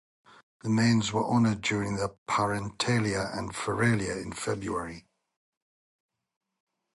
[0.63, 5.05] The Manes were honored during the Parentalia and Feralia in February.